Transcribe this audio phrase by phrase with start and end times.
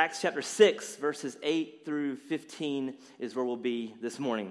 [0.00, 4.50] Acts chapter 6, verses 8 through 15 is where we'll be this morning.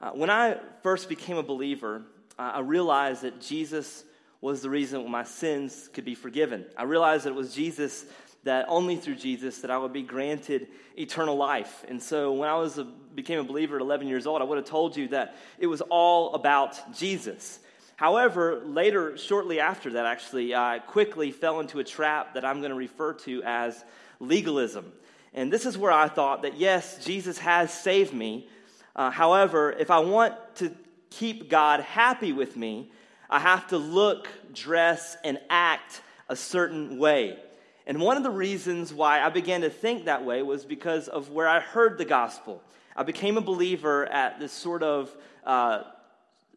[0.00, 2.02] Uh, when I first became a believer,
[2.36, 4.02] uh, I realized that Jesus
[4.40, 6.66] was the reason my sins could be forgiven.
[6.76, 8.06] I realized that it was Jesus
[8.42, 10.66] that only through Jesus that I would be granted
[10.96, 11.84] eternal life.
[11.86, 14.58] And so when I was a, became a believer at 11 years old, I would
[14.58, 17.60] have told you that it was all about Jesus.
[17.94, 22.70] However, later, shortly after that, actually, I quickly fell into a trap that I'm going
[22.70, 23.84] to refer to as
[24.20, 24.92] legalism.
[25.34, 28.48] And this is where I thought that yes, Jesus has saved me.
[28.96, 30.74] Uh, however, if I want to
[31.10, 32.90] keep God happy with me,
[33.30, 37.38] I have to look, dress, and act a certain way.
[37.86, 41.30] And one of the reasons why I began to think that way was because of
[41.30, 42.62] where I heard the gospel.
[42.94, 45.14] I became a believer at this sort of
[45.44, 45.84] uh,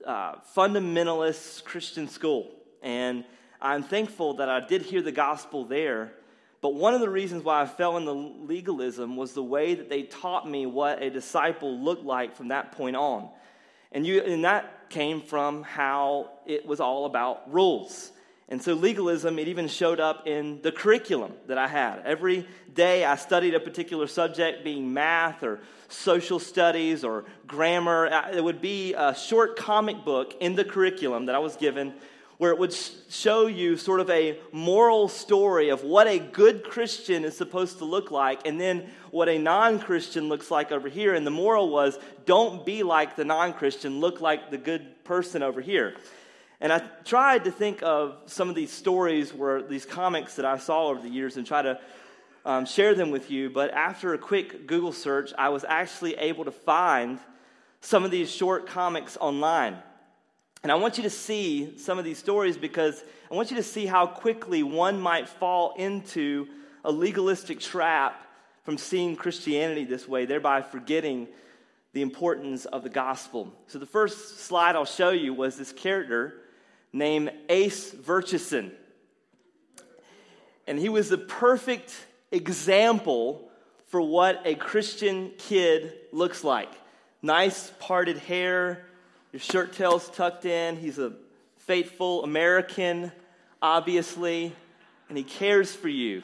[0.06, 2.52] uh, fundamentalist Christian school.
[2.82, 3.24] And
[3.62, 6.14] I'm thankful that I did hear the gospel there.
[6.62, 10.04] But one of the reasons why I fell into legalism was the way that they
[10.04, 13.30] taught me what a disciple looked like from that point on.
[13.92, 18.12] And, you, and that came from how it was all about rules.
[18.48, 22.04] And so legalism, it even showed up in the curriculum that I had.
[22.06, 28.08] Every day I studied a particular subject, being math or social studies or grammar.
[28.32, 31.94] It would be a short comic book in the curriculum that I was given
[32.42, 37.24] where it would show you sort of a moral story of what a good Christian
[37.24, 41.14] is supposed to look like, and then what a non Christian looks like over here.
[41.14, 45.44] And the moral was don't be like the non Christian, look like the good person
[45.44, 45.96] over here.
[46.60, 50.58] And I tried to think of some of these stories where these comics that I
[50.58, 51.80] saw over the years and try to
[52.44, 53.52] um, share them with you.
[53.52, 57.20] But after a quick Google search, I was actually able to find
[57.82, 59.78] some of these short comics online.
[60.64, 63.64] And I want you to see some of these stories because I want you to
[63.64, 66.48] see how quickly one might fall into
[66.86, 68.24] a legalistic trap
[68.64, 71.28] from seeing Christianity this way, thereby forgetting
[71.94, 73.52] the importance of the gospel.
[73.68, 76.36] So, the first slide I'll show you was this character
[76.94, 78.72] named Ace Verchison.
[80.68, 81.94] And he was the perfect
[82.32, 83.50] example
[83.88, 86.72] for what a Christian kid looks like.
[87.22, 88.86] Nice parted hair,
[89.32, 90.76] your shirt tail's tucked in.
[90.76, 91.14] He's a
[91.60, 93.12] faithful American,
[93.62, 94.54] obviously,
[95.08, 96.22] and he cares for you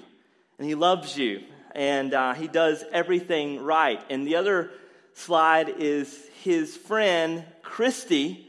[0.59, 4.01] and he loves you and uh, he does everything right.
[4.09, 4.71] And the other
[5.13, 8.47] slide is his friend, Christy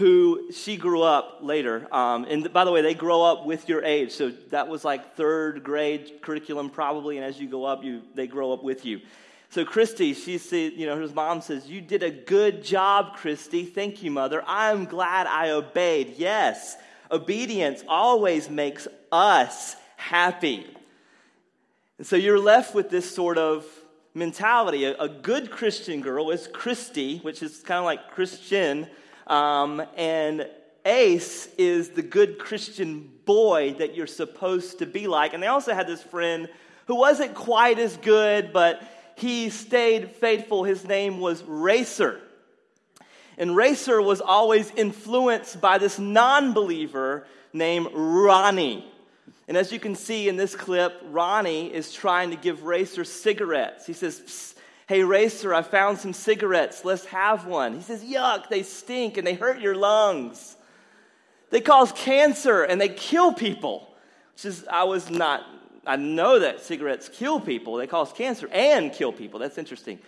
[0.00, 1.86] who she grew up later.
[1.94, 4.12] Um, and by the way, they grow up with your age.
[4.12, 7.18] So that was like third grade curriculum probably.
[7.18, 9.02] And as you go up, you, they grow up with you.
[9.50, 13.64] So Christy, she said, you know, his mom says, you did a good job, Christy.
[13.64, 14.44] Thank you, mother.
[14.46, 16.14] I'm glad I obeyed.
[16.16, 16.76] Yes,
[17.10, 20.64] obedience always makes us happy.
[21.98, 23.66] And so you're left with this sort of
[24.14, 24.84] mentality.
[24.84, 28.86] A, a good Christian girl is Christy, which is kind of like Christian,
[29.26, 30.48] um, and
[30.84, 35.34] Ace is the good Christian boy that you're supposed to be like.
[35.34, 36.48] And they also had this friend
[36.86, 38.80] who wasn't quite as good, but
[39.20, 40.64] he stayed faithful.
[40.64, 42.20] His name was Racer.
[43.36, 48.84] And Racer was always influenced by this non believer named Ronnie.
[49.48, 53.86] And as you can see in this clip, Ronnie is trying to give Racer cigarettes.
[53.86, 54.54] He says,
[54.86, 56.84] Hey, racer, I found some cigarettes.
[56.84, 57.76] Let's have one.
[57.76, 60.56] He says, Yuck, they stink and they hurt your lungs.
[61.50, 63.88] They cause cancer and they kill people.
[64.34, 65.44] Which is, I was not,
[65.86, 67.76] I know that cigarettes kill people.
[67.76, 69.40] They cause cancer and kill people.
[69.40, 69.98] That's interesting.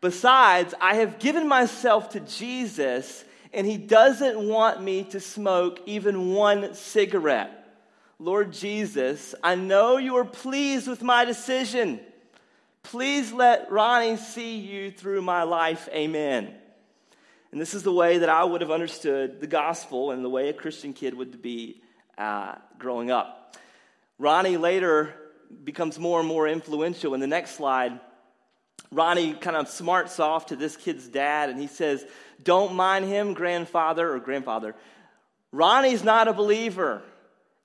[0.00, 6.32] Besides, I have given myself to Jesus and he doesn't want me to smoke even
[6.34, 7.60] one cigarette.
[8.18, 12.00] Lord Jesus, I know you are pleased with my decision.
[12.82, 15.88] Please let Ronnie see you through my life.
[15.92, 16.52] Amen.
[17.52, 20.48] And this is the way that I would have understood the gospel and the way
[20.48, 21.80] a Christian kid would be
[22.18, 23.56] uh, growing up.
[24.18, 25.14] Ronnie later
[25.62, 27.14] becomes more and more influential.
[27.14, 27.98] In the next slide,
[28.90, 32.04] Ronnie kind of smarts off to this kid's dad and he says,
[32.42, 34.74] Don't mind him, grandfather or grandfather.
[35.52, 37.02] Ronnie's not a believer.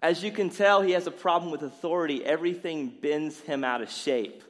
[0.02, 2.24] As you can tell, he has a problem with authority.
[2.24, 4.44] Everything bends him out of shape.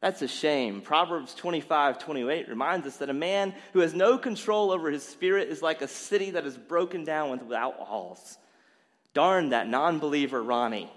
[0.00, 0.80] That's a shame.
[0.80, 5.48] Proverbs 25, 28 reminds us that a man who has no control over his spirit
[5.48, 8.38] is like a city that is broken down without walls.
[9.12, 10.92] Darn that non believer Ronnie.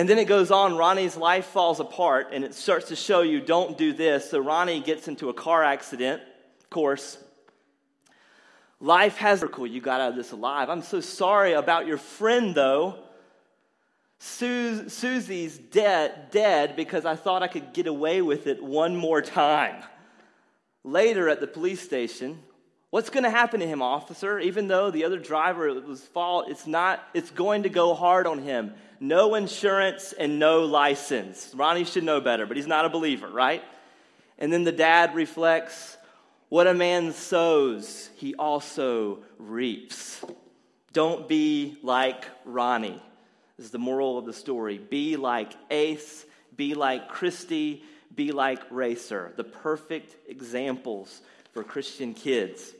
[0.00, 3.38] And then it goes on, Ronnie's life falls apart, and it starts to show you
[3.38, 4.30] don't do this.
[4.30, 6.22] So Ronnie gets into a car accident,
[6.58, 7.18] of course.
[8.80, 9.66] Life has miracle.
[9.66, 10.70] You got out of this alive.
[10.70, 12.96] I'm so sorry about your friend, though.
[14.18, 19.82] Susie's dead, dead because I thought I could get away with it one more time.
[20.82, 22.38] Later at the police station,
[22.90, 24.38] what's going to happen to him, officer?
[24.38, 28.40] Even though the other driver was fault, it's not, it's going to go hard on
[28.40, 28.74] him.
[28.98, 31.52] No insurance and no license.
[31.54, 33.64] Ronnie should know better, but he's not a believer, right?
[34.38, 35.96] And then the dad reflects,
[36.48, 40.24] what a man sows, he also reaps.
[40.92, 43.00] Don't be like Ronnie
[43.56, 44.78] This is the moral of the story.
[44.78, 46.26] Be like Ace,
[46.56, 47.84] be like Christy,
[48.14, 51.22] be like Racer, the perfect examples
[51.52, 52.72] for Christian kids.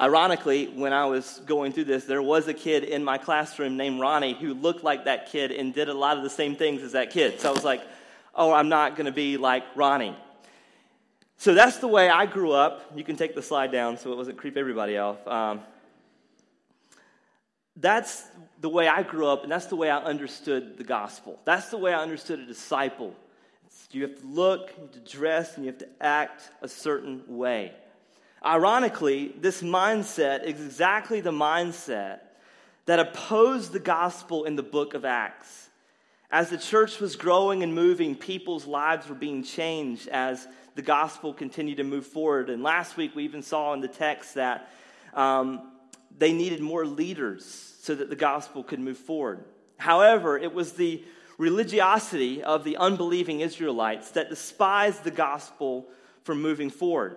[0.00, 4.00] Ironically, when I was going through this, there was a kid in my classroom named
[4.00, 6.92] Ronnie who looked like that kid and did a lot of the same things as
[6.92, 7.40] that kid.
[7.40, 7.82] So I was like,
[8.34, 10.16] oh, I'm not going to be like Ronnie.
[11.36, 12.92] So that's the way I grew up.
[12.94, 15.26] You can take the slide down so it doesn't creep everybody off.
[15.26, 15.60] Um,
[17.76, 18.24] that's
[18.60, 21.38] the way I grew up, and that's the way I understood the gospel.
[21.44, 23.14] That's the way I understood a disciple.
[23.90, 27.22] You have to look, you have to dress, and you have to act a certain
[27.26, 27.72] way.
[28.44, 32.20] Ironically, this mindset is exactly the mindset
[32.86, 35.68] that opposed the gospel in the book of Acts.
[36.30, 41.34] As the church was growing and moving, people's lives were being changed as the gospel
[41.34, 42.50] continued to move forward.
[42.50, 44.70] And last week, we even saw in the text that
[45.14, 45.72] um,
[46.16, 47.44] they needed more leaders
[47.80, 49.44] so that the gospel could move forward.
[49.78, 51.02] However, it was the
[51.38, 55.88] religiosity of the unbelieving Israelites that despised the gospel
[56.24, 57.16] from moving forward.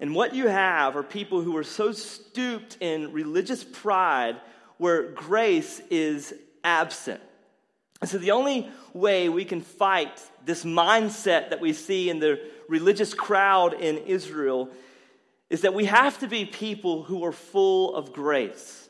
[0.00, 4.36] And what you have are people who are so stooped in religious pride
[4.76, 7.20] where grace is absent.
[8.00, 12.40] And so the only way we can fight this mindset that we see in the
[12.68, 14.70] religious crowd in Israel
[15.50, 18.88] is that we have to be people who are full of grace.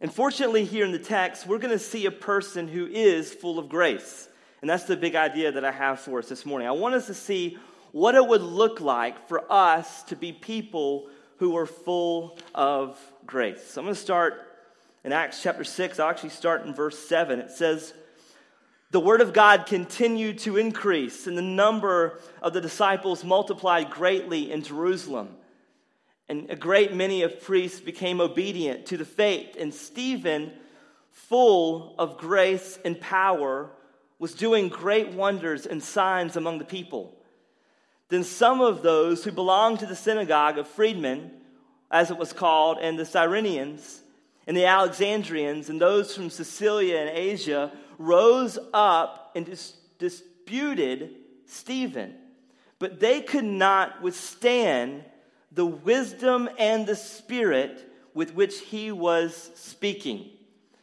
[0.00, 3.58] And fortunately, here in the text, we're going to see a person who is full
[3.58, 4.28] of grace.
[4.60, 6.68] And that's the big idea that I have for us this morning.
[6.68, 7.58] I want us to see
[7.92, 11.08] what it would look like for us to be people
[11.38, 13.62] who are full of grace.
[13.64, 14.46] So I'm going to start
[15.04, 15.98] in Acts chapter 6.
[15.98, 17.38] I'll actually start in verse 7.
[17.38, 17.94] It says,
[18.90, 24.50] The word of God continued to increase, and the number of the disciples multiplied greatly
[24.50, 25.30] in Jerusalem.
[26.28, 29.56] And a great many of priests became obedient to the faith.
[29.58, 30.52] And Stephen,
[31.10, 33.70] full of grace and power,
[34.18, 37.17] was doing great wonders and signs among the people.
[38.08, 41.30] Then some of those who belonged to the synagogue of freedmen,
[41.90, 44.00] as it was called, and the Cyrenians,
[44.46, 52.14] and the Alexandrians, and those from Cilicia and Asia, rose up and dis- disputed Stephen.
[52.78, 55.04] But they could not withstand
[55.52, 60.30] the wisdom and the spirit with which he was speaking.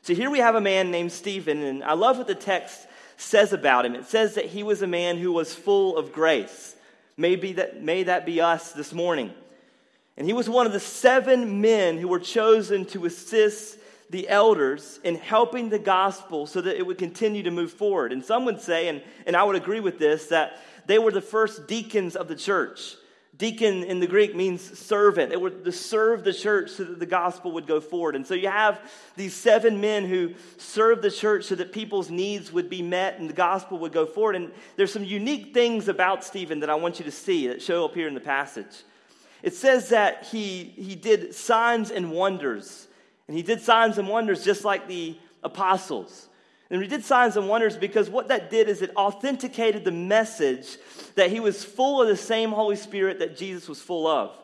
[0.01, 2.85] So here we have a man named Stephen, and I love what the text
[3.17, 3.95] says about him.
[3.95, 6.75] It says that he was a man who was full of grace.
[7.17, 9.33] Maybe that, may that be us this morning.
[10.17, 13.77] And he was one of the seven men who were chosen to assist
[14.09, 18.11] the elders in helping the gospel so that it would continue to move forward.
[18.11, 21.21] And some would say, and, and I would agree with this, that they were the
[21.21, 22.95] first deacons of the church.
[23.37, 25.31] Deacon in the Greek means servant.
[25.33, 28.15] It would to serve the church so that the gospel would go forward.
[28.15, 28.79] And so you have
[29.15, 33.29] these seven men who serve the church so that people's needs would be met and
[33.29, 34.35] the gospel would go forward.
[34.35, 37.83] And there's some unique things about Stephen that I want you to see that show
[37.85, 38.83] up here in the passage.
[39.43, 42.87] It says that he, he did signs and wonders.
[43.27, 46.29] And he did signs and wonders just like the apostles.
[46.69, 50.77] And we did signs and wonders because what that did is it authenticated the message
[51.13, 54.35] that he was full of the same Holy Spirit that Jesus was full of.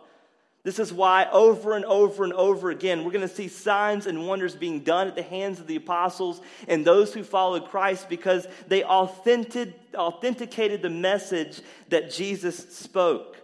[0.64, 4.28] This is why over and over and over again, we're going to see signs and
[4.28, 8.46] wonders being done at the hands of the apostles and those who followed Christ because
[8.68, 13.38] they authenticated the message that Jesus spoke.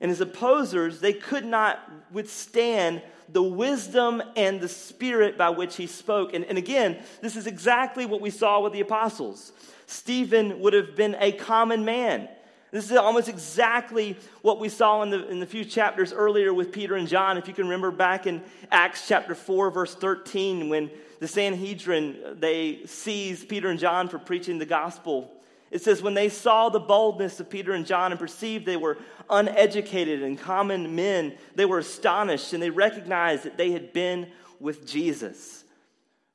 [0.00, 1.78] And his opposers, they could not
[2.10, 3.02] withstand
[3.32, 6.34] the wisdom and the spirit by which he spoke.
[6.34, 9.52] And, and again, this is exactly what we saw with the apostles.
[9.86, 12.28] Stephen would have been a common man.
[12.70, 16.70] This is almost exactly what we saw in the, in the few chapters earlier with
[16.70, 17.36] Peter and John.
[17.36, 22.82] If you can remember back in Acts chapter 4, verse 13, when the Sanhedrin, they
[22.86, 25.32] seized Peter and John for preaching the gospel.
[25.70, 28.98] It says, when they saw the boldness of Peter and John and perceived they were
[29.28, 34.86] uneducated and common men, they were astonished and they recognized that they had been with
[34.86, 35.64] Jesus.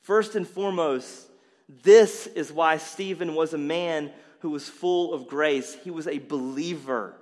[0.02, 1.28] First and foremost,
[1.84, 5.76] this is why Stephen was a man who was full of grace.
[5.84, 7.16] He was a believer,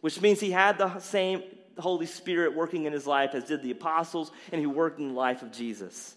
[0.00, 1.42] which means he had the same
[1.78, 5.14] Holy Spirit working in his life as did the apostles, and he worked in the
[5.14, 6.14] life of Jesus.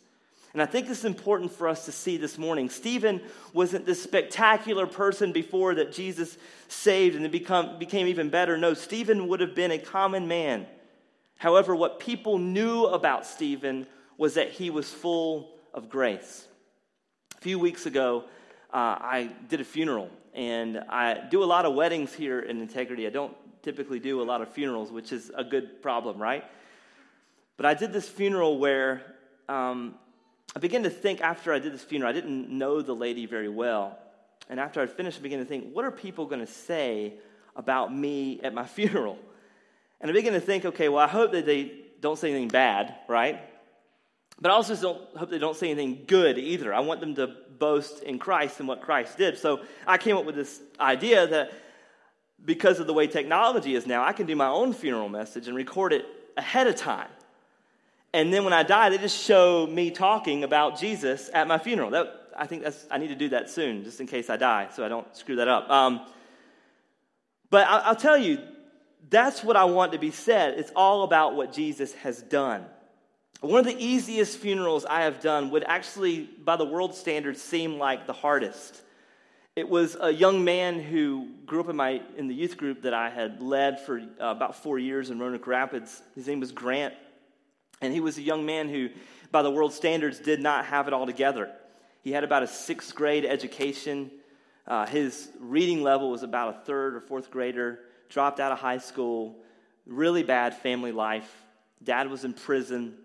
[0.56, 2.70] And I think it's important for us to see this morning.
[2.70, 3.20] Stephen
[3.52, 6.38] wasn't this spectacular person before that Jesus
[6.70, 8.58] saved and become, became even better.
[8.58, 10.66] No, Stephen would have been a common man.
[11.36, 13.86] However, what people knew about Stephen
[14.18, 16.48] was that he was full of grace.
[17.38, 18.24] A few weeks ago,
[18.74, 23.06] uh, I did a funeral, and I do a lot of weddings here in Integrity.
[23.06, 26.46] I don't typically do a lot of funerals, which is a good problem, right?
[27.58, 29.02] But I did this funeral where
[29.50, 29.96] um,
[30.56, 33.50] I began to think after I did this funeral, I didn't know the lady very
[33.50, 34.00] well.
[34.50, 37.16] And after I finished, I began to think, what are people going to say
[37.56, 39.18] about me at my funeral?
[40.00, 42.96] And I began to think, okay, well, I hope that they don't say anything bad,
[43.08, 43.42] right?
[44.40, 46.74] But I also don't hope they don't say anything good either.
[46.74, 49.38] I want them to boast in Christ and what Christ did.
[49.38, 51.54] So I came up with this idea that
[52.44, 55.56] because of the way technology is now, I can do my own funeral message and
[55.56, 56.06] record it
[56.38, 57.08] ahead of time.
[58.16, 61.90] And then when I die, they just show me talking about Jesus at my funeral.
[61.90, 64.70] That, I think that's, I need to do that soon, just in case I die,
[64.74, 65.70] so I don't screw that up.
[65.70, 66.00] Um,
[67.50, 68.40] but I, I'll tell you,
[69.10, 70.58] that's what I want to be said.
[70.58, 72.66] It's all about what Jesus has done.
[73.42, 77.78] One of the easiest funerals I have done would actually, by the world standards, seem
[77.78, 78.82] like the hardest.
[79.58, 82.94] It was a young man who grew up in, my, in the youth group that
[82.94, 86.02] I had led for uh, about four years in Roanoke Rapids.
[86.16, 86.94] His name was Grant.
[87.86, 88.90] And he was a young man who,
[89.32, 91.52] by the world standards, did not have it all together.
[92.02, 94.12] He had about a sixth grade education.
[94.68, 98.80] Uh, his reading level was about a third or fourth grader, dropped out of high
[98.80, 99.38] school,
[99.86, 101.32] really bad family life.
[101.84, 102.96] Dad was in prison.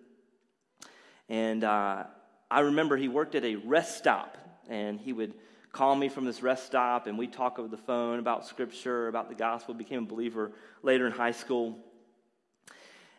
[1.28, 2.04] And uh,
[2.50, 4.36] I remember he worked at a rest stop,
[4.68, 5.34] and he would
[5.72, 9.28] call me from this rest stop, and we'd talk over the phone about scripture, about
[9.28, 11.78] the gospel, became a believer later in high school.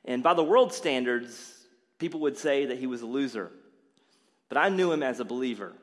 [0.05, 1.65] And by the world standards,
[1.99, 3.51] people would say that he was a loser.
[4.49, 5.73] But I knew him as a believer.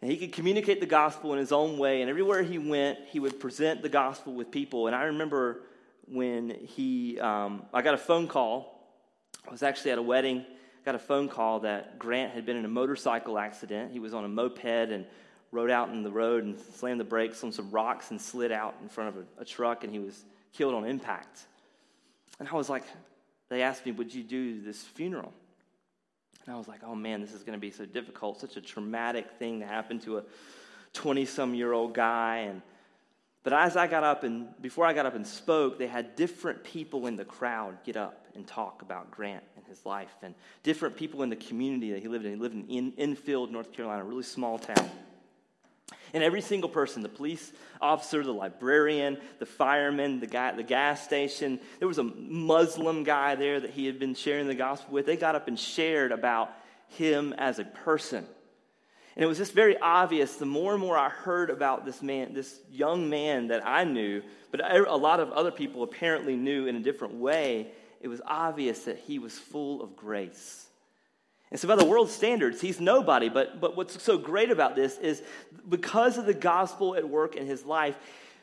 [0.00, 2.00] And he could communicate the gospel in his own way.
[2.00, 4.86] And everywhere he went, he would present the gospel with people.
[4.86, 5.62] And I remember
[6.06, 8.72] when he, um, I got a phone call.
[9.46, 10.40] I was actually at a wedding.
[10.40, 13.92] I Got a phone call that Grant had been in a motorcycle accident.
[13.92, 15.04] He was on a moped and
[15.50, 18.76] rode out in the road and slammed the brakes on some rocks and slid out
[18.82, 21.40] in front of a, a truck, and he was killed on impact.
[22.38, 22.84] And I was like,
[23.48, 25.32] they asked me, Would you do this funeral?
[26.44, 28.60] And I was like, Oh man, this is going to be so difficult, such a
[28.60, 30.22] traumatic thing to happen to a
[30.92, 32.38] 20 some year old guy.
[32.48, 32.62] And,
[33.42, 36.64] but as I got up and before I got up and spoke, they had different
[36.64, 40.96] people in the crowd get up and talk about Grant and his life, and different
[40.96, 42.32] people in the community that he lived in.
[42.32, 44.90] He lived in Enfield, North Carolina, a really small town.
[46.16, 50.62] And every single person the police officer, the librarian, the fireman, the guy at the
[50.62, 54.94] gas station there was a Muslim guy there that he had been sharing the gospel
[54.94, 55.04] with.
[55.04, 56.50] They got up and shared about
[56.88, 58.24] him as a person.
[59.14, 62.32] And it was just very obvious the more and more I heard about this man,
[62.32, 66.76] this young man that I knew, but a lot of other people apparently knew in
[66.76, 70.65] a different way, it was obvious that he was full of grace.
[71.50, 73.28] And so, by the world's standards, he's nobody.
[73.28, 75.22] But, but what's so great about this is
[75.68, 77.96] because of the gospel at work in his life,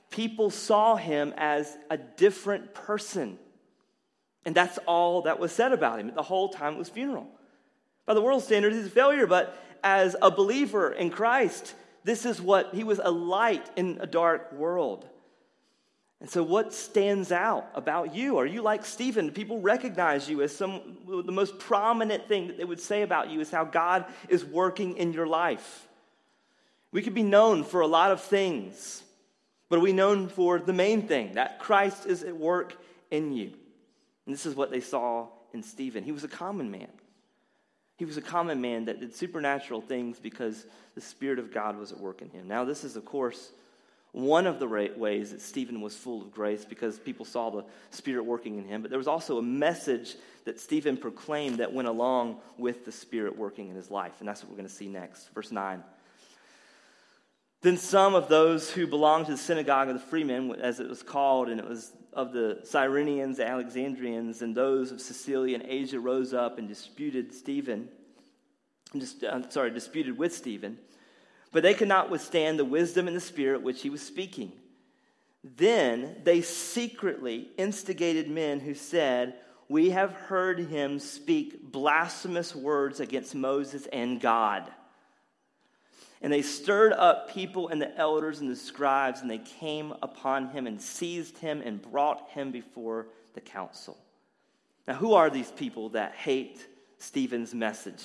[0.10, 3.38] people saw him as a different person.
[4.46, 7.28] And that's all that was said about him the whole time it was funeral.
[8.06, 12.42] By the world's standards, he's a failure, but as a believer in Christ, this is
[12.42, 15.08] what he was a light in a dark world.
[16.24, 18.38] And so, what stands out about you?
[18.38, 19.30] Are you like Stephen?
[19.30, 23.42] People recognize you as some the most prominent thing that they would say about you
[23.42, 25.86] is how God is working in your life?
[26.94, 29.04] We could be known for a lot of things,
[29.68, 33.52] but are we known for the main thing that Christ is at work in you?
[34.26, 36.06] And this is what they saw in Stephen.
[36.06, 36.88] He was a common man.
[37.98, 41.92] He was a common man that did supernatural things because the Spirit of God was
[41.92, 42.48] at work in him.
[42.48, 43.52] Now, this is, of course,
[44.14, 48.24] one of the ways that Stephen was full of grace because people saw the Spirit
[48.24, 48.84] working in him.
[48.84, 50.16] But there was also a message
[50.46, 54.14] that Stephen proclaimed that went along with the Spirit working in his life.
[54.20, 55.30] And that's what we're going to see next.
[55.34, 55.84] Verse 9.
[57.62, 61.02] Then some of those who belonged to the synagogue of the freemen, as it was
[61.02, 66.00] called, and it was of the Cyrenians, the Alexandrians, and those of Cilicia and Asia
[66.00, 67.90] rose up and disputed Stephen.
[68.96, 70.78] Just, uh, sorry, disputed with Stephen
[71.54, 74.52] but they could not withstand the wisdom and the spirit which he was speaking.
[75.44, 79.36] Then they secretly instigated men who said,
[79.70, 84.70] We have heard him speak blasphemous words against Moses and God.
[86.22, 90.50] And they stirred up people and the elders and the scribes, and they came upon
[90.50, 93.98] him and seized him and brought him before the council.
[94.88, 96.66] Now, who are these people that hate
[96.98, 98.02] Stephen's message?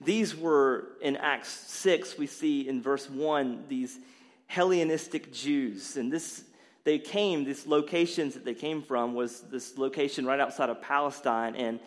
[0.00, 3.98] These were in Acts 6, we see in verse 1, these
[4.46, 5.96] Hellenistic Jews.
[5.96, 6.44] And this
[6.84, 11.54] they came, these locations that they came from was this location right outside of Palestine.
[11.54, 11.78] And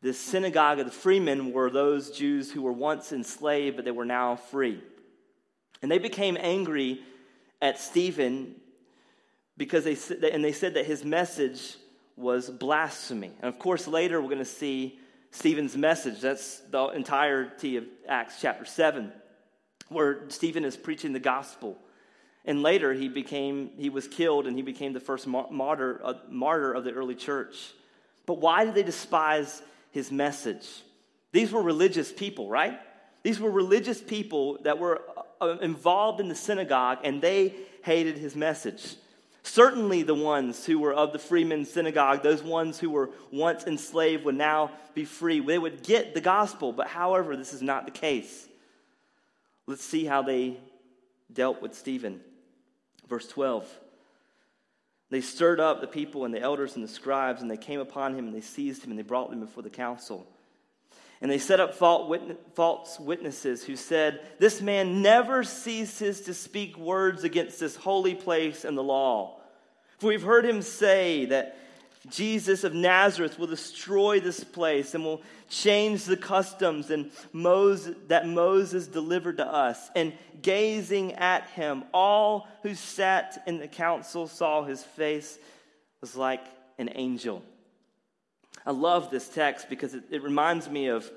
[0.00, 4.04] the synagogue of the freemen were those Jews who were once enslaved, but they were
[4.04, 4.82] now free.
[5.82, 7.00] And they became angry
[7.60, 8.54] at Stephen
[9.56, 11.76] because they, and they said that his message
[12.16, 13.32] was blasphemy.
[13.40, 14.98] And of course, later we're going to see
[15.34, 16.20] Stephen's message.
[16.20, 19.12] That's the entirety of Acts chapter 7,
[19.88, 21.76] where Stephen is preaching the gospel.
[22.44, 26.72] And later he became, he was killed and he became the first martyr, uh, martyr
[26.72, 27.72] of the early church.
[28.26, 29.60] But why did they despise
[29.90, 30.68] his message?
[31.32, 32.78] These were religious people, right?
[33.24, 35.02] These were religious people that were
[35.40, 38.94] uh, involved in the synagogue and they hated his message.
[39.44, 44.24] Certainly, the ones who were of the freemen's synagogue, those ones who were once enslaved,
[44.24, 45.38] would now be free.
[45.38, 48.48] They would get the gospel, but however, this is not the case.
[49.66, 50.56] Let's see how they
[51.32, 52.20] dealt with Stephen.
[53.06, 53.68] Verse 12.
[55.10, 58.18] They stirred up the people and the elders and the scribes, and they came upon
[58.18, 60.26] him and they seized him and they brought him before the council.
[61.24, 67.24] And they set up false witnesses who said, This man never ceases to speak words
[67.24, 69.40] against this holy place and the law.
[69.96, 71.56] For we've heard him say that
[72.10, 78.28] Jesus of Nazareth will destroy this place and will change the customs and Moses, that
[78.28, 79.90] Moses delivered to us.
[79.96, 80.12] And
[80.42, 85.38] gazing at him, all who sat in the council saw his face
[86.02, 86.44] was like
[86.76, 87.42] an angel.
[88.66, 91.10] I love this text because it, it reminds me of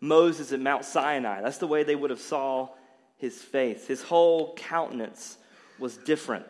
[0.00, 1.40] Moses at Mount Sinai.
[1.42, 2.68] That's the way they would have saw
[3.16, 3.86] his face.
[3.86, 5.36] His whole countenance
[5.78, 6.46] was different.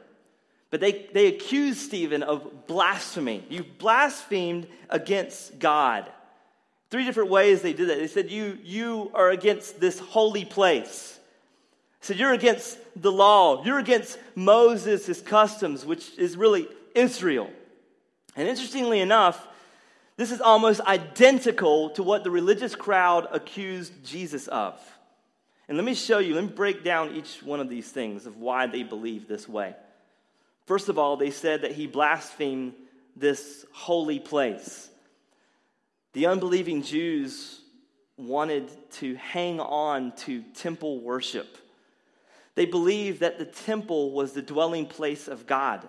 [0.71, 3.45] But they, they accused Stephen of blasphemy.
[3.49, 6.11] You blasphemed against God.
[6.91, 7.99] Three different ways they did that.
[7.99, 11.19] They said, You, you are against this holy place.
[12.01, 13.65] Said, You're against the law.
[13.65, 17.51] You're against Moses' customs, which is really Israel.
[18.37, 19.47] And interestingly enough,
[20.21, 24.79] this is almost identical to what the religious crowd accused Jesus of.
[25.67, 28.37] And let me show you, let me break down each one of these things of
[28.37, 29.75] why they believe this way.
[30.67, 32.75] First of all, they said that he blasphemed
[33.17, 34.91] this holy place.
[36.13, 37.59] The unbelieving Jews
[38.19, 41.57] wanted to hang on to temple worship.
[42.57, 45.89] They believed that the temple was the dwelling place of God.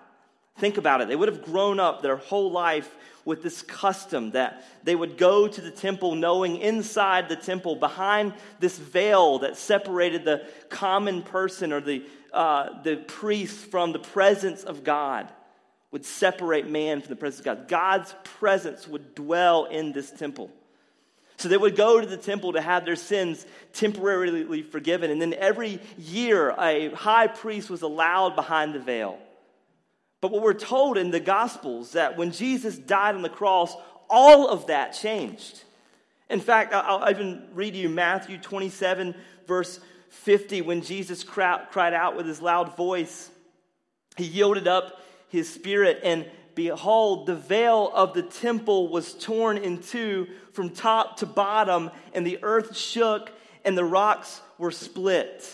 [0.57, 1.07] Think about it.
[1.07, 2.93] They would have grown up their whole life
[3.25, 8.33] with this custom that they would go to the temple knowing inside the temple, behind
[8.59, 14.63] this veil that separated the common person or the, uh, the priest from the presence
[14.63, 15.31] of God,
[15.91, 17.67] would separate man from the presence of God.
[17.67, 20.49] God's presence would dwell in this temple.
[21.37, 25.11] So they would go to the temple to have their sins temporarily forgiven.
[25.11, 29.19] And then every year, a high priest was allowed behind the veil.
[30.21, 33.75] But what we're told in the Gospels that when Jesus died on the cross,
[34.09, 35.63] all of that changed.
[36.29, 39.15] In fact, I'll even read you Matthew 27,
[39.47, 39.79] verse
[40.09, 43.29] 50, when Jesus cried out with his loud voice.
[44.15, 49.79] He yielded up his spirit, and behold, the veil of the temple was torn in
[49.79, 53.31] two from top to bottom, and the earth shook,
[53.65, 55.49] and the rocks were split.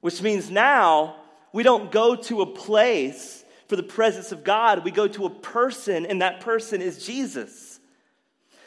[0.00, 1.16] Which means now
[1.52, 5.30] we don't go to a place for the presence of God, we go to a
[5.30, 7.80] person, and that person is Jesus.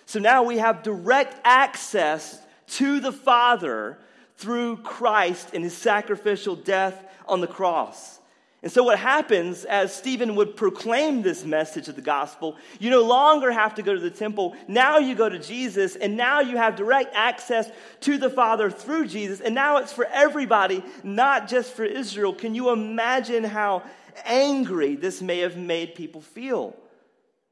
[0.05, 3.97] So now we have direct access to the Father
[4.37, 8.19] through Christ and his sacrificial death on the cross.
[8.63, 13.03] And so, what happens as Stephen would proclaim this message of the gospel, you no
[13.03, 14.55] longer have to go to the temple.
[14.67, 17.69] Now you go to Jesus, and now you have direct access
[18.01, 19.41] to the Father through Jesus.
[19.41, 22.33] And now it's for everybody, not just for Israel.
[22.33, 23.83] Can you imagine how
[24.25, 26.75] angry this may have made people feel.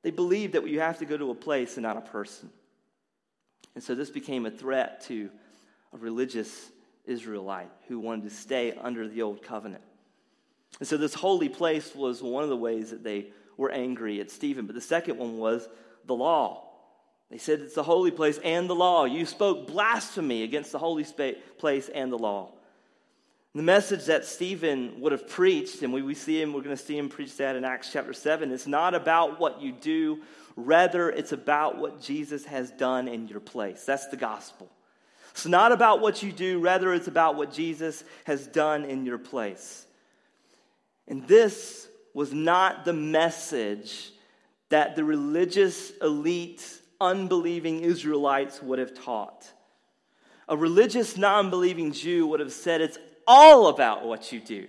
[0.03, 2.49] They believed that you have to go to a place and not a person.
[3.73, 5.29] And so this became a threat to
[5.93, 6.69] a religious
[7.05, 9.83] Israelite who wanted to stay under the old covenant.
[10.79, 14.31] And so this holy place was one of the ways that they were angry at
[14.31, 14.65] Stephen.
[14.65, 15.67] But the second one was
[16.05, 16.65] the law.
[17.31, 19.05] They said it's the holy place and the law.
[19.05, 21.05] You spoke blasphemy against the holy
[21.57, 22.51] place and the law.
[23.55, 26.83] The message that Stephen would have preached, and we, we see him, we're going to
[26.83, 30.19] see him preach that in Acts chapter 7, it's not about what you do,
[30.57, 33.85] rather, it's about what Jesus has done in your place.
[33.85, 34.69] That's the gospel.
[35.31, 39.17] It's not about what you do, rather, it's about what Jesus has done in your
[39.17, 39.85] place.
[41.07, 44.11] And this was not the message
[44.67, 46.61] that the religious elite,
[46.99, 49.49] unbelieving Israelites would have taught.
[50.49, 54.67] A religious, non believing Jew would have said it's all about what you do.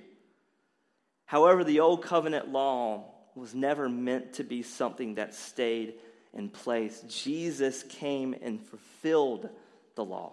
[1.27, 5.95] However, the Old Covenant law was never meant to be something that stayed
[6.33, 7.03] in place.
[7.09, 9.49] Jesus came and fulfilled
[9.95, 10.33] the law.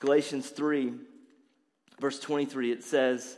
[0.00, 0.92] Galatians 3,
[2.00, 3.36] verse 23, it says,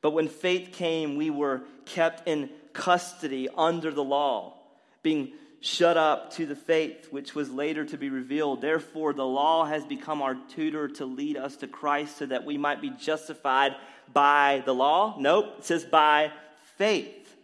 [0.00, 4.54] But when faith came, we were kept in custody under the law,
[5.02, 8.62] being shut up to the faith which was later to be revealed.
[8.62, 12.56] Therefore, the law has become our tutor to lead us to Christ so that we
[12.56, 13.76] might be justified
[14.12, 15.16] by the law.
[15.18, 16.32] Nope, it says by
[16.76, 17.36] faith.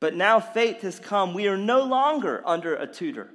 [0.00, 1.34] But now faith has come.
[1.34, 3.30] We are no longer under a tutor.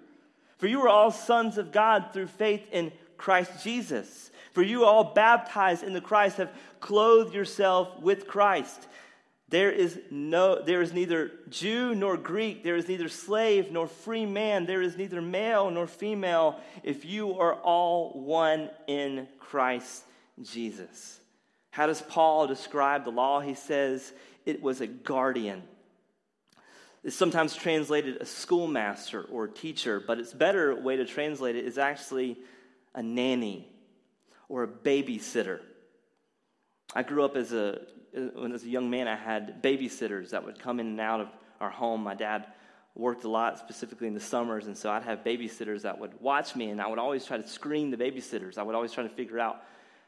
[0.57, 4.31] For you are all sons of God through faith in Christ Jesus.
[4.53, 8.87] For you all baptized in the Christ have clothed yourself with Christ.
[9.49, 12.63] There is, no, there is neither Jew nor Greek.
[12.63, 14.65] There is neither slave nor free man.
[14.65, 20.03] There is neither male nor female if you are all one in Christ
[20.41, 21.19] Jesus.
[21.69, 23.39] How does Paul describe the law?
[23.39, 24.13] He says
[24.45, 25.61] it was a guardian.
[27.03, 31.77] It's sometimes translated a schoolmaster or teacher, but its better way to translate it is
[31.77, 32.37] actually
[32.95, 33.67] a nanny
[34.49, 35.59] or a babysitter.
[36.95, 37.81] I grew up as a
[38.15, 41.01] Uh, when I was a young man, I had babysitters that would come in and
[41.01, 41.27] out of
[41.59, 42.03] our home.
[42.03, 42.47] My dad
[42.95, 46.55] worked a lot, specifically in the summers, and so I'd have babysitters that would watch
[46.55, 48.57] me, and I would always try to screen the babysitters.
[48.57, 49.61] I would always try to figure out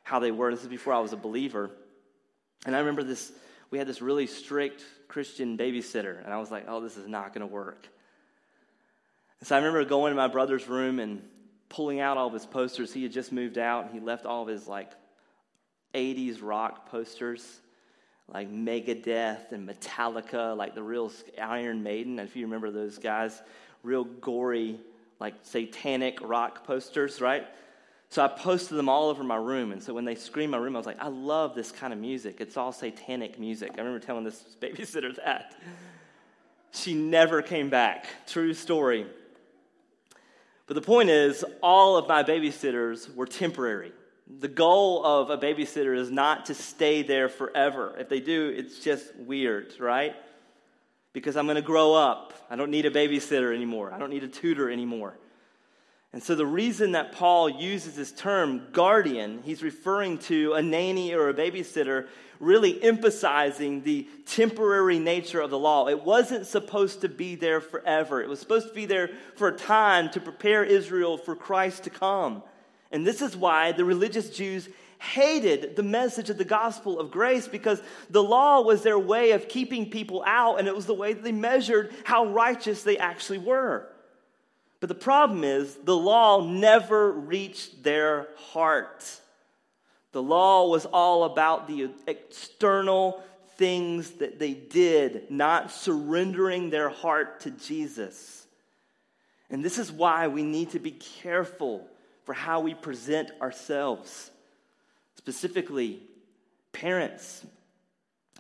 [0.04, 0.52] how they were.
[0.52, 1.70] This is before I was a believer.
[2.66, 3.32] And I remember this,
[3.72, 7.34] we had this really strict Christian babysitter, and I was like, oh, this is not
[7.34, 7.88] going to work.
[9.42, 11.22] And so I remember going to my brother's room and
[11.68, 12.94] pulling out all of his posters.
[12.94, 14.92] He had just moved out, and he left all of his like
[15.94, 17.60] 80s rock posters
[18.34, 21.12] like Megadeth and Metallica, like the real
[21.42, 23.42] Iron Maiden, if you remember those guys,
[23.84, 24.80] real gory,
[25.20, 27.48] like satanic rock posters, right?
[28.10, 29.72] So I posted them all over my room.
[29.72, 32.00] And so when they screamed my room, I was like, I love this kind of
[32.00, 32.38] music.
[32.40, 33.72] It's all satanic music.
[33.76, 35.56] I remember telling this babysitter that.
[36.72, 38.06] She never came back.
[38.28, 39.08] True story.
[40.68, 43.94] But the point is, all of my babysitters were temporary.
[44.30, 47.96] The goal of a babysitter is not to stay there forever.
[47.98, 50.16] If they do, it's just weird, right?
[51.14, 52.34] Because I'm going to grow up.
[52.50, 53.94] I don't need a babysitter anymore.
[53.94, 55.18] I don't need a tutor anymore.
[56.14, 61.14] And so, the reason that Paul uses this term guardian, he's referring to a nanny
[61.14, 62.08] or a babysitter,
[62.40, 65.88] really emphasizing the temporary nature of the law.
[65.88, 69.58] It wasn't supposed to be there forever, it was supposed to be there for a
[69.58, 72.42] time to prepare Israel for Christ to come.
[72.92, 74.70] And this is why the religious Jews
[75.00, 79.48] hated the message of the gospel of grace because the law was their way of
[79.48, 83.38] keeping people out, and it was the way that they measured how righteous they actually
[83.38, 83.88] were.
[84.80, 89.20] But the problem is, the law never reached their heart.
[90.12, 93.24] The law was all about the external
[93.58, 98.46] things that they did, not surrendering their heart to Jesus.
[99.50, 101.88] And this is why we need to be careful
[102.28, 104.32] for how we present ourselves.
[105.16, 106.02] Specifically,
[106.74, 107.46] parents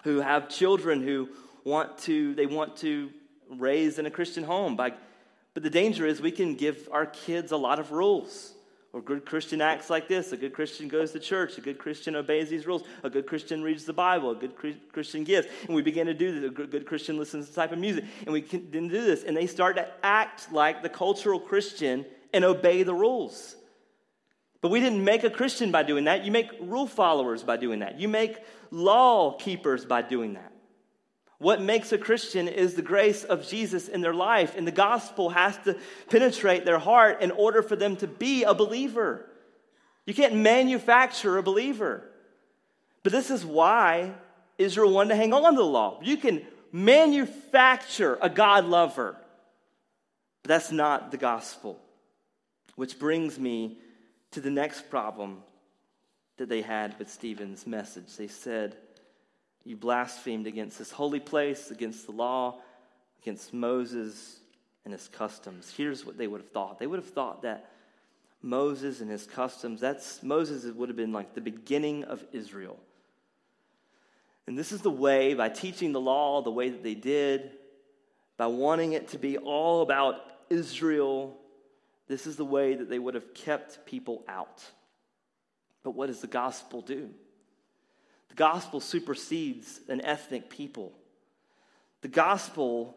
[0.04, 1.30] who have children who
[1.64, 3.10] want to they want to
[3.50, 4.92] raise in a Christian home by
[5.54, 8.54] but the danger is we can give our kids a lot of rules.
[8.92, 10.34] Or good Christian acts like this.
[10.34, 11.58] A good Christian goes to church.
[11.58, 12.84] A good Christian obeys these rules.
[13.04, 14.32] A good Christian reads the Bible.
[14.32, 14.54] A good
[14.92, 15.48] Christian gives.
[15.66, 16.52] And we begin to do this.
[16.52, 18.04] A good Christian listens to this type of music.
[18.26, 19.24] And we can do this.
[19.24, 23.57] And they start to act like the cultural Christian and obey the rules.
[24.62, 26.26] But we didn't make a Christian by doing that.
[26.26, 28.00] You make rule followers by doing that.
[28.00, 28.38] You make
[28.72, 30.52] law keepers by doing that.
[31.40, 35.30] What makes a Christian is the grace of Jesus in their life, and the gospel
[35.30, 35.78] has to
[36.10, 39.30] penetrate their heart in order for them to be a believer.
[40.08, 42.04] You can't manufacture a believer.
[43.04, 44.14] But this is why
[44.58, 46.00] Israel wanted to hang on to the law.
[46.02, 46.42] You can
[46.72, 49.16] manufacture a God lover,
[50.42, 51.80] but that's not the gospel.
[52.76, 53.78] Which brings me
[54.32, 55.44] to the next problem
[56.38, 58.16] that they had with Stephen's message.
[58.16, 58.78] They said,
[59.64, 62.60] You blasphemed against this holy place, against the law,
[63.22, 64.40] against Moses
[64.86, 65.74] and his customs.
[65.76, 67.72] Here's what they would have thought they would have thought that
[68.42, 72.78] Moses and his customs, that's Moses would have been like the beginning of Israel.
[74.46, 77.52] And this is the way, by teaching the law the way that they did,
[78.38, 81.36] by wanting it to be all about Israel
[82.08, 84.64] this is the way that they would have kept people out.
[85.84, 87.10] But what does the gospel do?
[88.30, 90.94] The gospel supersedes an ethnic people.
[92.02, 92.96] The gospel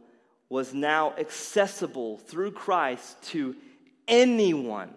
[0.49, 3.57] was now accessible through Christ to
[4.09, 4.91] anyone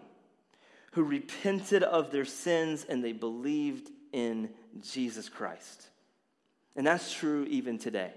[0.94, 4.50] who repented of their sins and they believed in
[4.82, 5.88] Jesus Christ.
[6.76, 8.12] And that's true even today.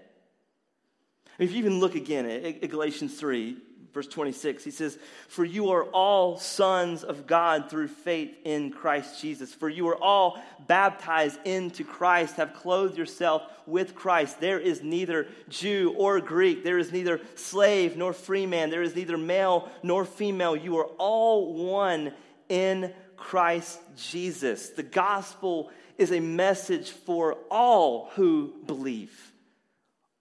[1.38, 3.56] If you even look again at Galatians 3,
[3.96, 9.22] verse 26, he says, For you are all sons of God through faith in Christ
[9.22, 9.54] Jesus.
[9.54, 14.38] For you are all baptized into Christ, have clothed yourself with Christ.
[14.38, 18.94] There is neither Jew or Greek, there is neither slave nor free man, there is
[18.94, 20.54] neither male nor female.
[20.54, 22.12] You are all one
[22.50, 24.68] in Christ Jesus.
[24.68, 29.32] The gospel is a message for all who believe.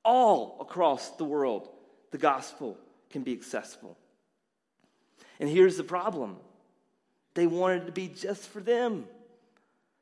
[0.06, 1.68] All across the world,
[2.12, 2.78] the gospel
[3.16, 3.98] can be accessible.
[5.40, 6.36] And here's the problem
[7.34, 9.06] they wanted to be just for them.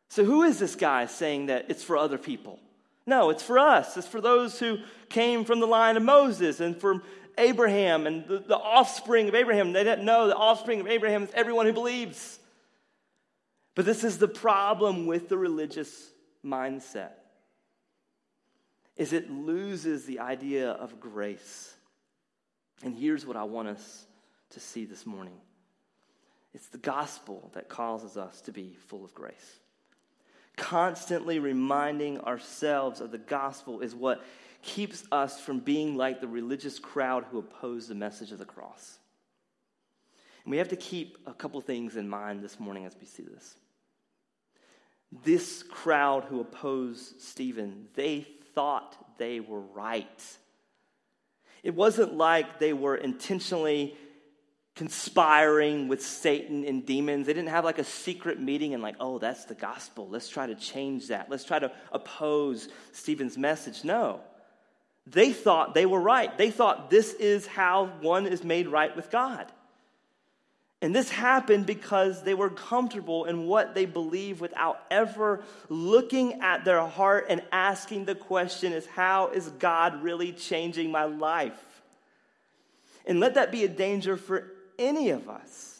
[0.09, 2.59] So, who is this guy saying that it's for other people?
[3.05, 3.95] No, it's for us.
[3.97, 7.03] It's for those who came from the line of Moses and from
[7.37, 9.73] Abraham and the, the offspring of Abraham.
[9.73, 12.39] They didn't know the offspring of Abraham is everyone who believes.
[13.75, 16.09] But this is the problem with the religious
[16.43, 17.11] mindset
[18.95, 21.75] is it loses the idea of grace.
[22.81, 24.05] And here's what I want us
[24.51, 25.39] to see this morning.
[26.53, 29.59] It's the gospel that causes us to be full of grace.
[30.55, 34.23] Constantly reminding ourselves of the gospel is what
[34.61, 38.99] keeps us from being like the religious crowd who oppose the message of the cross.
[40.43, 43.23] And we have to keep a couple things in mind this morning as we see
[43.23, 43.55] this.
[45.23, 50.37] This crowd who opposed Stephen, they thought they were right.
[51.63, 53.97] It wasn't like they were intentionally
[54.75, 57.27] conspiring with Satan and demons.
[57.27, 60.09] They didn't have like a secret meeting and, like, oh, that's the gospel.
[60.09, 61.29] Let's try to change that.
[61.29, 63.83] Let's try to oppose Stephen's message.
[63.83, 64.21] No.
[65.05, 66.37] They thought they were right.
[66.37, 69.51] They thought this is how one is made right with God.
[70.83, 76.65] And this happened because they were comfortable in what they believe without ever looking at
[76.65, 81.81] their heart and asking the question is how is God really changing my life?
[83.05, 85.79] And let that be a danger for any of us.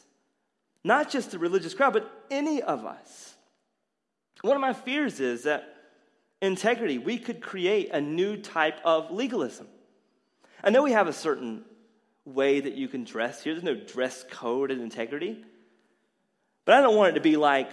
[0.82, 3.34] Not just the religious crowd, but any of us.
[4.40, 5.68] One of my fears is that
[6.40, 9.66] integrity, we could create a new type of legalism.
[10.62, 11.66] I know we have a certain
[12.24, 13.54] way that you can dress here.
[13.54, 15.44] There's no dress code and integrity.
[16.64, 17.70] But I don't want it to be like,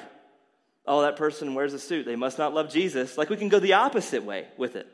[0.85, 2.05] oh, that person wears a suit.
[2.05, 3.17] They must not love Jesus.
[3.17, 4.87] Like we can go the opposite way with it.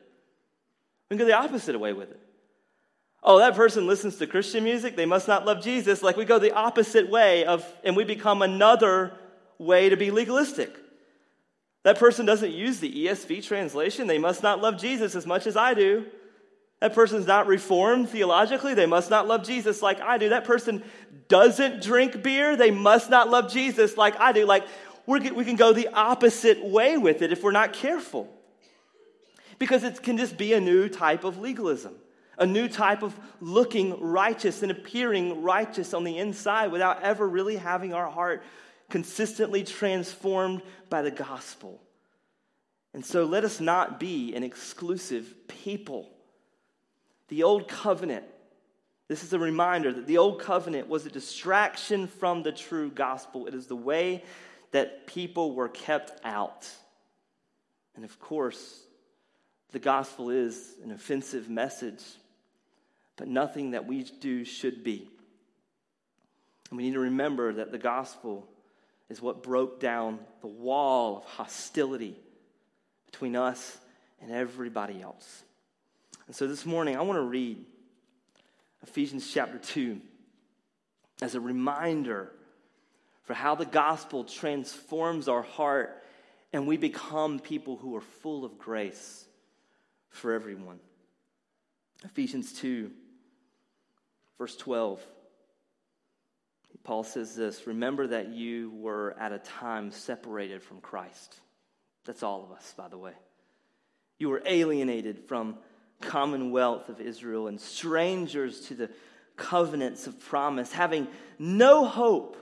[1.10, 2.20] We can go the opposite way with it.
[3.24, 4.96] Oh, that person listens to Christian music.
[4.96, 6.04] They must not love Jesus.
[6.04, 9.14] Like we go the opposite way of, and we become another
[9.58, 10.76] way to be legalistic.
[11.84, 14.08] That person doesn't use the ESV translation.
[14.08, 16.06] They must not love Jesus as much as I do.
[16.80, 18.76] That person's not reformed theologically.
[18.76, 20.30] They must not love Jesus like I do.
[20.30, 20.84] That person
[21.28, 22.56] doesn't drink beer.
[22.56, 24.46] They must not love Jesus like I do.
[24.46, 24.64] Like,
[25.08, 28.32] we can go the opposite way with it if we're not careful.
[29.58, 31.96] Because it can just be a new type of legalism,
[32.38, 37.56] a new type of looking righteous and appearing righteous on the inside without ever really
[37.56, 38.44] having our heart
[38.92, 40.62] consistently transformed
[40.92, 41.82] by the gospel.
[42.94, 46.12] And so let us not be an exclusive people.
[47.28, 48.26] The old covenant,
[49.08, 53.48] this is a reminder that the old covenant was a distraction from the true gospel.
[53.48, 54.24] It is the way
[54.72, 56.70] that people were kept out.
[57.96, 58.82] And of course,
[59.72, 62.04] the gospel is an offensive message,
[63.16, 65.10] but nothing that we do should be.
[66.70, 68.48] And we need to remember that the gospel
[69.10, 72.16] is what broke down the wall of hostility
[73.06, 73.78] between us
[74.22, 75.44] and everybody else.
[76.28, 77.66] And so this morning, I want to read
[78.84, 80.00] Ephesians chapter 2
[81.22, 82.32] as a reminder
[83.24, 86.04] for how the gospel transforms our heart
[86.54, 89.26] and we become people who are full of grace
[90.10, 90.80] for everyone.
[92.04, 92.92] Ephesians 2,
[94.38, 95.02] verse 12.
[96.84, 101.40] Paul says this Remember that you were at a time separated from Christ.
[102.06, 103.12] That's all of us, by the way.
[104.20, 105.58] You were alienated from
[106.02, 108.90] commonwealth of Israel and strangers to the
[109.36, 111.08] covenants of promise, having
[111.40, 112.38] no hope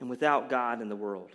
[0.00, 1.30] and without God in the world.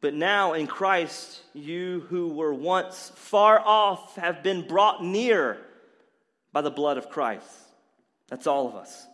[0.00, 5.58] But now in Christ, you who were once far off have been brought near
[6.52, 7.48] by the blood of Christ.
[8.28, 9.06] That's all of us.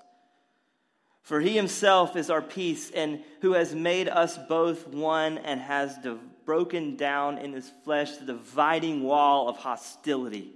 [1.23, 5.97] For he himself is our peace, and who has made us both one and has
[6.45, 10.53] broken down in his flesh the dividing wall of hostility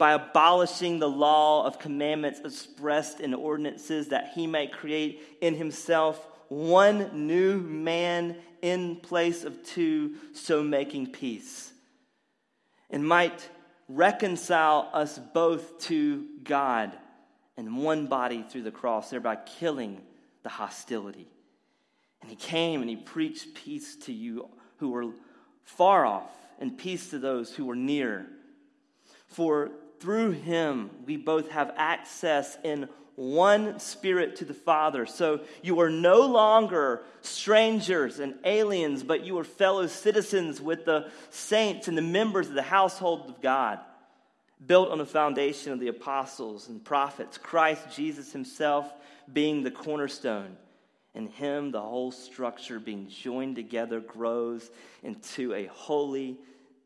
[0.00, 6.26] by abolishing the law of commandments expressed in ordinances, that he might create in himself
[6.48, 11.70] one new man in place of two, so making peace,
[12.88, 13.46] and might
[13.90, 16.96] reconcile us both to God
[17.58, 20.00] in one body through the cross, thereby killing
[20.42, 21.28] the hostility.
[22.22, 25.12] And he came and he preached peace to you who were
[25.62, 28.26] far off and peace to those who were near.
[29.26, 35.04] For through him we both have access in one spirit to the Father.
[35.04, 41.10] So you are no longer strangers and aliens, but you are fellow citizens with the
[41.28, 43.78] saints and the members of the household of God,
[44.66, 48.90] built on the foundation of the apostles and prophets, Christ Jesus himself
[49.30, 50.56] being the cornerstone.
[51.14, 54.70] In him, the whole structure being joined together grows
[55.02, 56.38] into a holy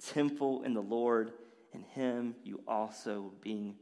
[0.05, 1.33] temple in the Lord.
[1.75, 3.75] In him, you also being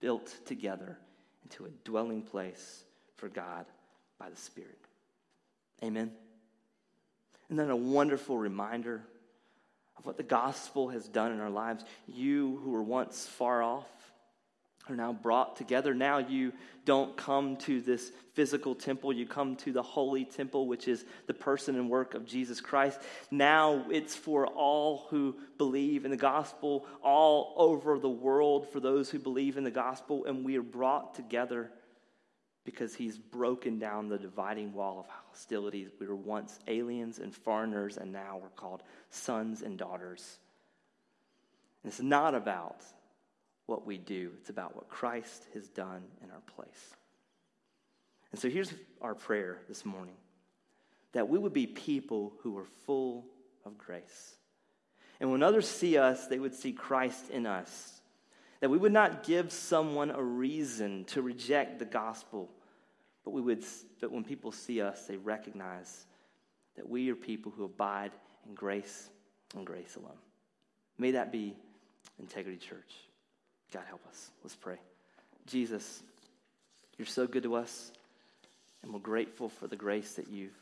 [0.00, 0.98] built together
[1.44, 2.84] into a dwelling place
[3.16, 3.66] for God
[4.18, 4.78] by the Spirit.
[5.84, 6.10] Amen.
[7.50, 9.02] And then a wonderful reminder
[9.98, 11.84] of what the gospel has done in our lives.
[12.08, 14.01] You who were once far off,
[14.92, 15.94] are now brought together.
[15.94, 16.52] Now you
[16.84, 21.34] don't come to this physical temple, you come to the holy temple, which is the
[21.34, 23.00] person and work of Jesus Christ.
[23.30, 29.10] Now it's for all who believe in the gospel, all over the world, for those
[29.10, 31.70] who believe in the gospel, and we are brought together
[32.64, 35.88] because he's broken down the dividing wall of hostility.
[35.98, 40.38] We were once aliens and foreigners, and now we're called sons and daughters.
[41.82, 42.84] And it's not about
[43.66, 46.94] what we do, it's about what Christ has done in our place.
[48.32, 50.16] And so here's our prayer this morning
[51.12, 53.26] that we would be people who are full
[53.66, 54.36] of grace.
[55.20, 58.00] And when others see us, they would see Christ in us.
[58.60, 62.50] That we would not give someone a reason to reject the gospel,
[63.24, 63.62] but we would
[64.00, 66.06] that when people see us, they recognize
[66.76, 68.12] that we are people who abide
[68.46, 69.10] in grace
[69.54, 70.18] and grace alone.
[70.96, 71.54] May that be
[72.18, 72.92] Integrity Church.
[73.72, 74.30] God, help us.
[74.42, 74.76] Let's pray.
[75.46, 76.02] Jesus,
[76.98, 77.90] you're so good to us,
[78.82, 80.56] and we're grateful for the grace that you've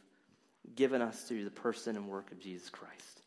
[0.77, 3.21] given us through the person and work of Jesus Christ.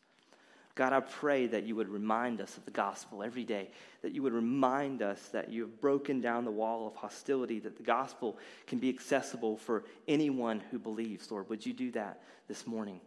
[0.74, 3.70] God, I pray that you would remind us of the gospel every day,
[4.02, 7.76] that you would remind us that you have broken down the wall of hostility, that
[7.76, 11.30] the gospel can be accessible for anyone who believes.
[11.30, 13.00] Lord, would you do that this morning?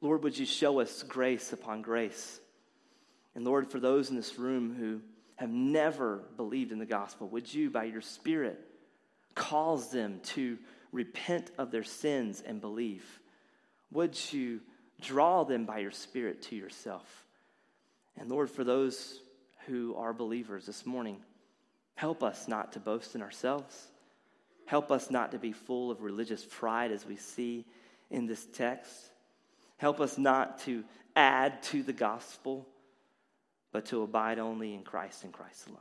[0.00, 2.40] Lord, would you show us grace upon grace?
[3.34, 5.02] And Lord, for those in this room who
[5.36, 8.58] have never believed in the gospel, would you, by your Spirit,
[9.34, 10.58] cause them to
[10.92, 13.04] repent of their sins and believe?
[13.92, 14.60] Would you
[15.00, 17.24] draw them by your Spirit to yourself?
[18.18, 19.20] And Lord, for those
[19.66, 21.18] who are believers this morning,
[21.96, 23.88] help us not to boast in ourselves.
[24.64, 27.66] Help us not to be full of religious pride as we see
[28.10, 28.94] in this text.
[29.76, 30.82] Help us not to
[31.14, 32.66] add to the gospel
[33.76, 35.76] but to abide only in Christ and Christ alone.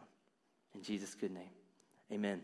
[0.73, 1.53] In Jesus' good name,
[2.11, 2.41] amen.